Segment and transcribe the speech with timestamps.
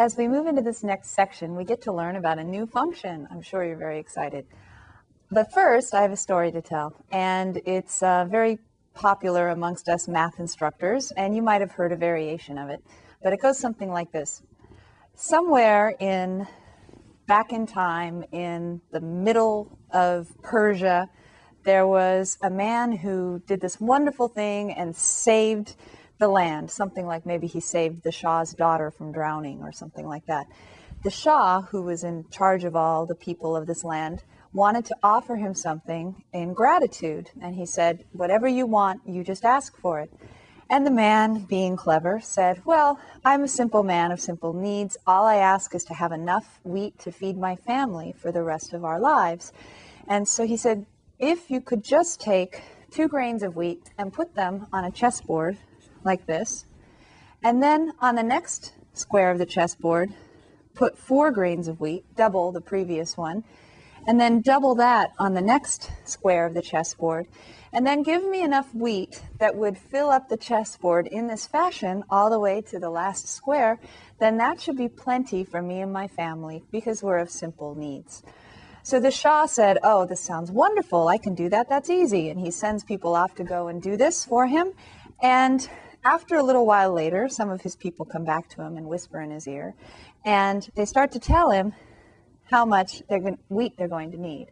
[0.00, 3.28] as we move into this next section, we get to learn about a new function.
[3.30, 4.46] I'm sure you're very excited.
[5.30, 8.60] But first, I have a story to tell, and it's uh, very
[8.94, 12.82] popular amongst us math instructors, and you might have heard a variation of it.
[13.22, 14.42] But it goes something like this
[15.14, 16.46] Somewhere in
[17.26, 21.10] back in time, in the middle of Persia,
[21.64, 25.76] there was a man who did this wonderful thing and saved
[26.20, 30.26] the land, something like maybe he saved the Shah's daughter from drowning or something like
[30.26, 30.46] that.
[31.02, 34.22] The Shah, who was in charge of all the people of this land,
[34.52, 37.30] wanted to offer him something in gratitude.
[37.40, 40.12] And he said, Whatever you want, you just ask for it.
[40.68, 44.98] And the man, being clever, said, Well, I'm a simple man of simple needs.
[45.06, 48.74] All I ask is to have enough wheat to feed my family for the rest
[48.74, 49.52] of our lives.
[50.06, 50.84] And so he said,
[51.18, 55.56] If you could just take two grains of wheat and put them on a chessboard
[56.04, 56.66] like this.
[57.42, 60.12] And then on the next square of the chessboard,
[60.74, 63.44] put four grains of wheat, double the previous one,
[64.06, 67.26] and then double that on the next square of the chessboard.
[67.72, 72.02] And then give me enough wheat that would fill up the chessboard in this fashion
[72.10, 73.78] all the way to the last square,
[74.18, 78.22] then that should be plenty for me and my family because we're of simple needs.
[78.82, 81.08] So the Shah said, Oh, this sounds wonderful.
[81.08, 81.68] I can do that.
[81.68, 82.30] That's easy.
[82.30, 84.72] And he sends people off to go and do this for him.
[85.22, 85.68] And
[86.04, 89.20] after a little while later, some of his people come back to him and whisper
[89.20, 89.74] in his ear,
[90.24, 91.74] and they start to tell him
[92.44, 94.48] how much they're going, wheat they're going to need.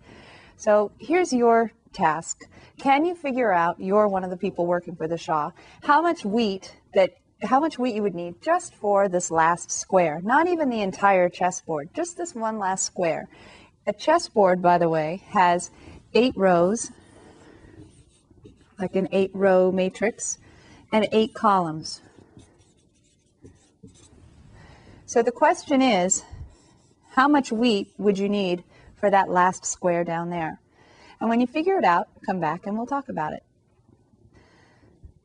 [0.56, 2.42] So here's your task.
[2.78, 5.50] Can you figure out, you're one of the people working for the Shah,
[5.82, 10.20] how much wheat that how much wheat you would need just for this last square,
[10.24, 13.28] not even the entire chessboard, just this one last square.
[13.86, 15.70] A chessboard, by the way, has
[16.14, 16.90] eight rows,
[18.78, 20.38] like an eight row matrix,
[20.92, 22.00] and eight columns.
[25.06, 26.22] So the question is,
[27.10, 28.62] how much wheat would you need
[28.94, 30.60] for that last square down there?
[31.20, 33.42] And when you figure it out, come back and we'll talk about it.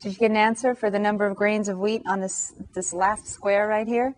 [0.00, 2.92] Did you get an answer for the number of grains of wheat on this, this
[2.92, 4.14] last square right here?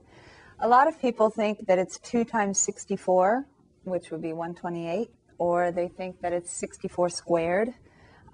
[0.59, 3.47] A lot of people think that it's 2 times 64,
[3.85, 7.75] which would be 128, or they think that it's 64 squared,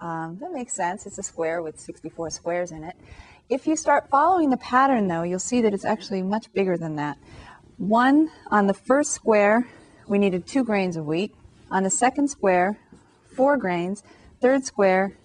[0.02, 1.06] um, that makes sense.
[1.06, 2.96] It's a square with 64 squares in it.
[3.48, 6.96] If you start following the pattern, though, you'll see that it's actually much bigger than
[6.96, 7.18] that.
[7.78, 9.68] One, on the first square,
[10.08, 11.32] we needed two grains of wheat.
[11.70, 12.78] On the second square,
[13.36, 14.02] four grains.
[14.40, 15.16] Third square,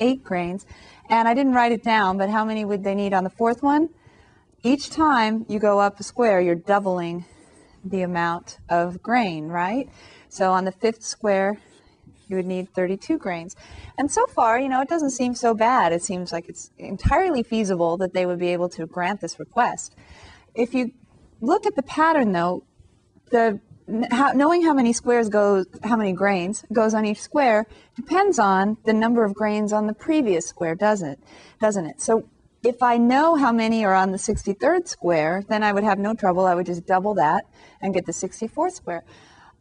[0.00, 0.66] eight grains.
[1.08, 3.62] And I didn't write it down, but how many would they need on the fourth
[3.62, 3.88] one?
[4.64, 7.24] Each time you go up a square, you're doubling
[7.84, 9.88] the amount of grain, right?
[10.28, 11.58] So on the fifth square,
[12.28, 13.56] you would need 32 grains.
[13.98, 15.92] And so far, you know, it doesn't seem so bad.
[15.92, 19.94] It seems like it's entirely feasible that they would be able to grant this request.
[20.54, 20.92] If you
[21.40, 22.64] look at the pattern, though,
[23.30, 23.60] the
[24.10, 28.78] how, knowing how many squares goes, how many grains goes on each square depends on
[28.84, 31.18] the number of grains on the previous square, doesn't it?
[31.60, 32.00] Doesn't it?
[32.00, 32.28] So
[32.62, 36.14] if I know how many are on the 63rd square, then I would have no
[36.14, 36.46] trouble.
[36.46, 37.44] I would just double that
[37.82, 39.04] and get the 64th square.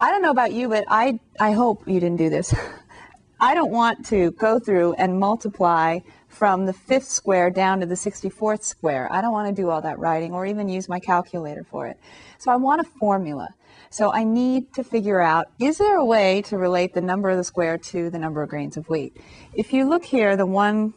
[0.04, 2.54] I don't know about you, but I, I hope you didn't do this.
[3.40, 7.96] I don't want to go through and multiply from the fifth square down to the
[7.96, 9.08] 64th square.
[9.10, 11.98] I don't want to do all that writing or even use my calculator for it.
[12.38, 13.48] So I want a formula.
[13.92, 17.38] So I need to figure out, is there a way to relate the number of
[17.38, 19.16] the square to the number of grains of wheat?
[19.54, 20.96] If you look here, the one,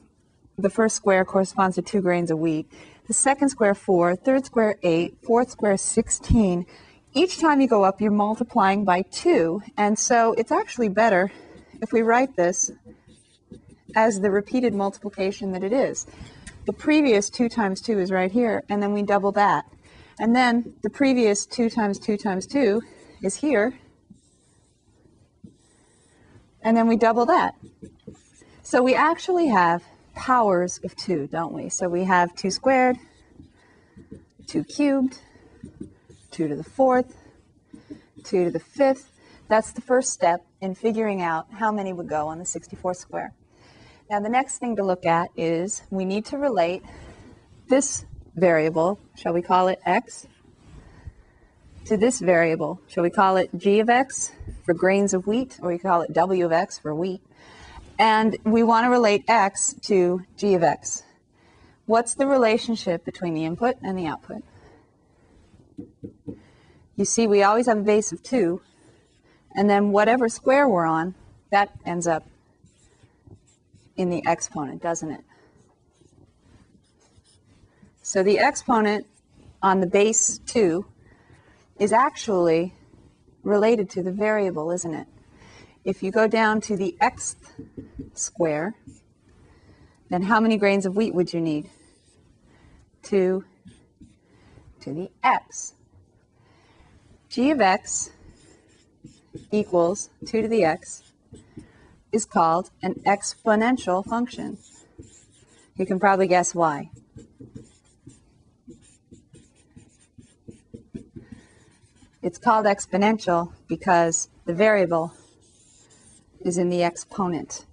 [0.58, 2.68] the first square corresponds to two grains of wheat.
[3.06, 4.16] The second square, four.
[4.16, 5.14] Third square, eight.
[5.22, 6.66] Fourth square, 16
[7.16, 9.62] each time you go up, you're multiplying by 2.
[9.78, 11.32] And so it's actually better
[11.80, 12.70] if we write this
[13.94, 16.06] as the repeated multiplication that it is.
[16.66, 19.64] The previous 2 times 2 is right here, and then we double that.
[20.18, 22.82] And then the previous 2 times 2 times 2
[23.22, 23.78] is here,
[26.60, 27.54] and then we double that.
[28.62, 29.82] So we actually have
[30.14, 31.70] powers of 2, don't we?
[31.70, 32.98] So we have 2 squared,
[34.48, 35.20] 2 cubed,
[36.36, 37.16] 2 to the fourth,
[38.24, 39.10] 2 to the fifth.
[39.48, 43.32] That's the first step in figuring out how many would go on the 64 square.
[44.10, 46.82] Now the next thing to look at is we need to relate
[47.70, 48.04] this
[48.34, 50.26] variable, shall we call it x,
[51.86, 52.82] to this variable.
[52.86, 56.12] Shall we call it g of x for grains of wheat, or we call it
[56.12, 57.22] w of x for wheat.
[57.98, 61.02] And we want to relate x to g of x.
[61.86, 64.42] What's the relationship between the input and the output?
[66.96, 68.60] You see, we always have a base of 2,
[69.54, 71.14] and then whatever square we're on,
[71.50, 72.26] that ends up
[73.96, 75.24] in the exponent, doesn't it?
[78.02, 79.06] So the exponent
[79.62, 80.86] on the base 2
[81.78, 82.74] is actually
[83.42, 85.06] related to the variable, isn't it?
[85.84, 87.36] If you go down to the xth
[88.14, 88.74] square,
[90.08, 91.68] then how many grains of wheat would you need?
[93.02, 93.44] 2
[94.86, 95.74] to the x.
[97.28, 98.10] g of x
[99.50, 101.02] equals 2 to the x
[102.12, 104.58] is called an exponential function.
[105.76, 106.90] You can probably guess why.
[112.22, 115.12] It's called exponential because the variable
[116.44, 117.66] is in the exponent.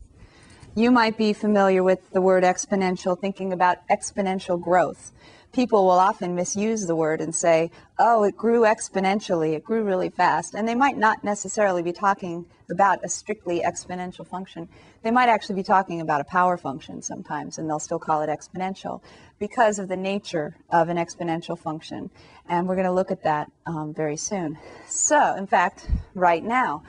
[0.73, 5.11] You might be familiar with the word exponential, thinking about exponential growth.
[5.53, 7.69] People will often misuse the word and say,
[7.99, 10.55] oh, it grew exponentially, it grew really fast.
[10.55, 14.67] And they might not necessarily be talking about a strictly exponential function.
[15.03, 18.29] They might actually be talking about a power function sometimes, and they'll still call it
[18.29, 19.01] exponential
[19.37, 22.09] because of the nature of an exponential function.
[22.49, 24.57] And we're going to look at that um, very soon.
[24.87, 26.81] So, in fact, right now,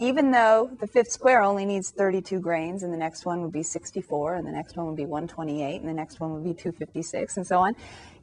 [0.00, 3.62] even though the fifth square only needs 32 grains, and the next one would be
[3.62, 7.36] 64, and the next one would be 128, and the next one would be 256,
[7.36, 7.76] and so on,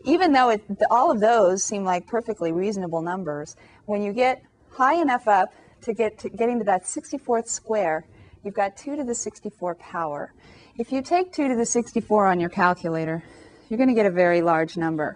[0.04, 4.96] even though it, all of those seem like perfectly reasonable numbers, when you get high
[5.02, 8.06] enough up to get to getting to that 64th square,
[8.44, 10.34] you've got 2 to the 64 power.
[10.78, 13.24] If you take 2 to the 64 on your calculator,
[13.70, 15.16] you're going to get a very large number.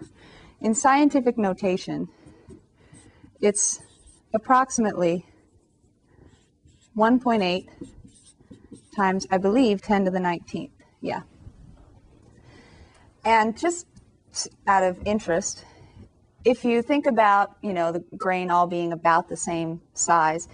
[0.60, 2.08] In scientific notation,
[3.40, 3.80] it's
[4.32, 5.26] approximately
[6.96, 7.68] 1.8
[8.94, 10.70] times, I believe, 10 to the 19th.
[11.00, 11.22] Yeah.
[13.24, 13.86] And just
[14.66, 15.64] out of interest,
[16.44, 20.48] if you think about, you know, the grain all being about the same size,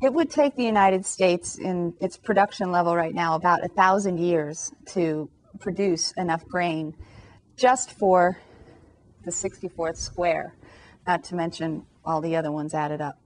[0.00, 4.18] it would take the United States in its production level right now about a thousand
[4.18, 5.28] years to
[5.60, 6.94] produce enough grain
[7.56, 8.38] just for
[9.24, 10.56] the 64th square,
[11.06, 13.21] not to mention all the other ones added up.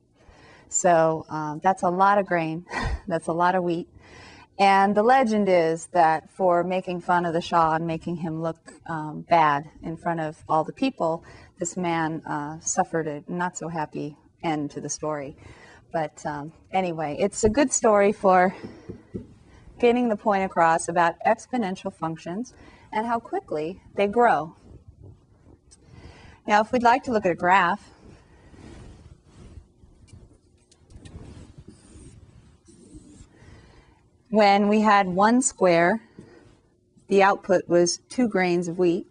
[0.69, 2.67] So um, that's a lot of grain.
[3.07, 3.89] that's a lot of wheat.
[4.59, 8.57] And the legend is that for making fun of the Shah and making him look
[8.89, 11.25] um, bad in front of all the people,
[11.59, 15.37] this man uh, suffered a not so happy end to the story.
[15.93, 18.55] But um, anyway, it's a good story for
[19.79, 22.55] getting the point across about exponential functions
[22.93, 24.57] and how quickly they grow.
[26.47, 27.91] Now, if we'd like to look at a graph,
[34.31, 36.03] when we had one square,
[37.09, 39.07] the output was two grains of wheat.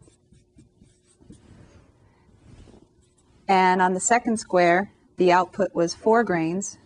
[3.47, 6.77] And on the second square, the output was four grains.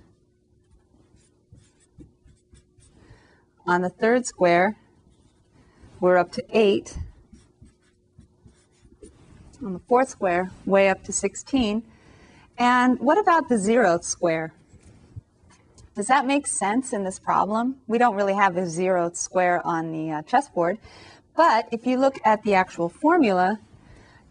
[3.65, 4.77] On the third square,
[5.99, 6.97] we're up to eight.
[9.63, 11.83] On the fourth square, way up to 16.
[12.57, 14.53] And what about the zeroth square?
[15.99, 17.75] Does that make sense in this problem?
[17.85, 20.77] We don't really have a zeroth square on the uh, chessboard,
[21.35, 23.59] but if you look at the actual formula,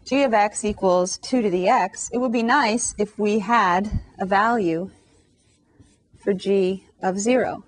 [0.03, 4.01] g of x equals 2 to the x, it would be nice if we had
[4.19, 4.89] a value
[6.17, 7.63] for g of 0.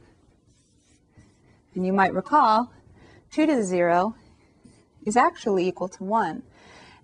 [1.76, 2.74] And you might recall
[3.34, 4.16] 2 to the 0
[5.06, 6.42] is actually equal to 1.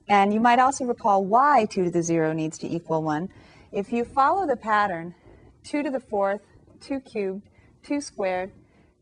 [0.10, 3.30] And you might also recall why 2 to the 0 needs to equal 1.
[3.72, 5.14] If you follow the pattern,
[5.64, 6.40] 2 to the 4th
[6.82, 7.50] 2 cubed,
[7.84, 8.52] 2 squared,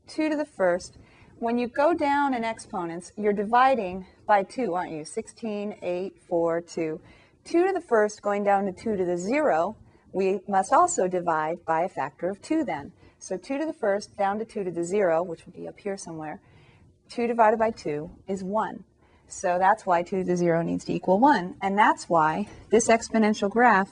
[0.08, 0.98] 2 to the first.
[1.40, 5.06] When you go down in exponents, you're dividing by 2, aren't you?
[5.06, 7.02] 16, 8, 4, 2.
[7.46, 9.76] 2 to the first going down to 2 to the 0,
[10.12, 12.92] we must also divide by a factor of 2 then.
[13.20, 15.80] So 2 to the first down to 2 to the 0, which would be up
[15.80, 16.40] here somewhere,
[17.10, 18.84] 2 divided by 2 is 1.
[19.28, 21.56] So that's why 2 to the 0 needs to equal 1.
[21.62, 23.92] And that's why this exponential graph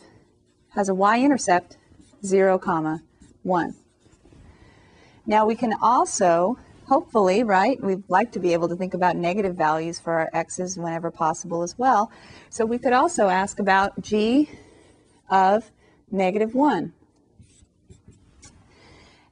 [0.69, 1.77] has a y-intercept
[2.23, 3.01] 0, comma
[3.43, 3.75] 1.
[5.25, 6.57] Now we can also,
[6.87, 10.77] hopefully, right, we'd like to be able to think about negative values for our x's
[10.77, 12.11] whenever possible as well.
[12.49, 14.49] So we could also ask about g
[15.29, 15.71] of
[16.11, 16.93] negative 1.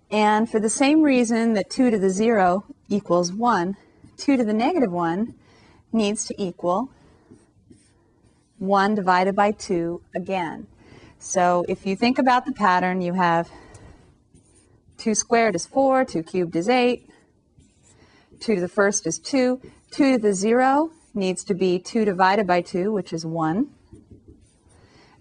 [0.09, 3.77] And for the same reason that 2 to the 0 equals 1,
[4.17, 5.33] 2 to the negative 1
[5.93, 6.89] needs to equal
[8.59, 10.67] 1 divided by 2 again.
[11.17, 13.49] So if you think about the pattern, you have
[15.01, 17.09] 2 squared is 4, 2 cubed is 8,
[18.39, 22.45] 2 to the first is 2, 2 to the 0 needs to be 2 divided
[22.45, 23.67] by 2, which is 1.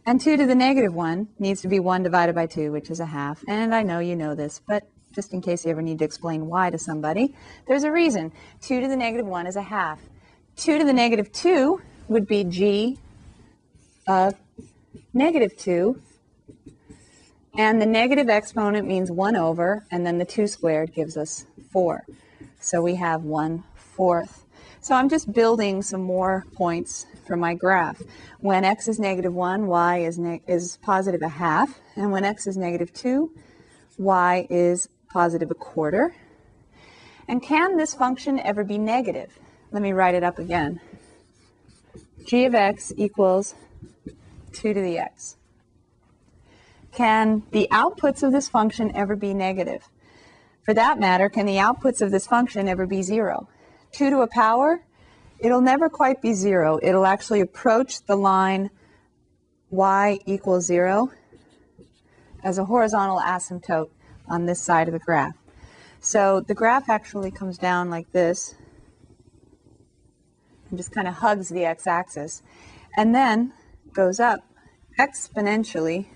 [0.05, 3.01] And 2 to the negative 1 needs to be 1 divided by 2, which is
[3.01, 3.43] a half.
[3.49, 6.47] And I know you know this, but just in case you ever need to explain
[6.47, 7.35] why to somebody,
[7.67, 8.33] there's a reason.
[8.61, 9.99] 2 to the negative 1 is a half.
[10.57, 12.99] 2 to the negative 2 would be g
[14.07, 14.35] of
[15.15, 16.03] negative 2
[17.57, 22.04] And the negative exponent means 1 over, and then the 2 squared gives us 4.
[22.61, 24.47] So we have 1 fourth.
[24.80, 28.00] So I'm just building some more points for my graph.
[28.38, 31.78] When x is negative 1, y is, is positive a half.
[31.97, 33.30] And when x is negative 2,
[33.99, 36.14] y is positive a quarter.
[37.28, 39.38] And can this function ever be negative?
[39.71, 40.80] Let me write it up again.
[42.25, 43.54] g of x equals
[44.52, 45.37] 2 to the x.
[46.92, 49.88] Can the outputs of this function ever be negative?
[50.64, 53.49] For that matter, can the outputs of this function ever be 0?
[53.92, 54.85] 2 to a power,
[55.38, 56.78] it'll never quite be 0.
[56.82, 58.70] It'll actually approach the line
[59.70, 61.11] y equals 0
[62.42, 63.90] as a horizontal asymptote
[64.28, 65.37] on this side of the graph.
[66.00, 68.54] So the graph actually comes down like this
[70.68, 72.42] and just kind of hugs the x-axis
[72.97, 73.52] and then
[73.92, 74.40] goes up
[74.99, 76.06] exponentially,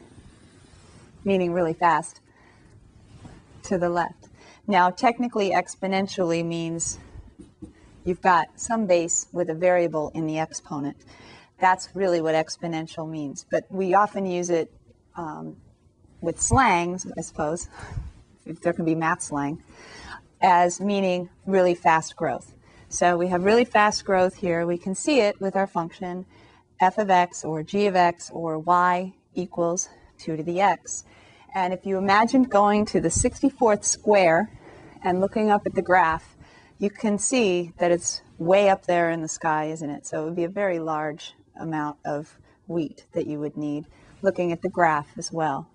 [1.24, 2.20] meaning really fast,
[3.64, 4.28] to the left.
[4.66, 6.98] Now, technically, exponentially means
[8.04, 10.96] you've got some base with a variable in the exponent.
[11.60, 13.46] That's really what exponential means.
[13.50, 14.70] But we often use it
[15.16, 15.56] um,
[16.20, 17.68] with slangs, I suppose,
[18.46, 19.62] if there can be math slang,
[20.40, 22.54] as meaning really fast growth.
[22.88, 24.66] So we have really fast growth here.
[24.66, 26.26] We can see it with our function
[26.80, 29.88] f of x or g of x or y equals
[30.18, 31.04] 2 to the x.
[31.54, 34.50] And if you imagine going to the 64th square
[35.02, 36.36] and looking up at the graph,
[36.78, 40.06] you can see that it's way up there in the sky, isn't it?
[40.06, 43.86] So it would be a very large amount of wheat that you would need
[44.22, 45.68] looking at the graph as well.